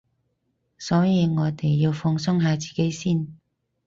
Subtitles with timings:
[0.79, 3.37] 所以我哋要放鬆下自己先